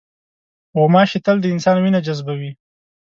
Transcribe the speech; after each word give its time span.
غوماشې 0.77 1.19
تل 1.25 1.37
د 1.41 1.45
انسان 1.53 1.77
وینه 1.79 1.99
جذبوي. 2.07 2.51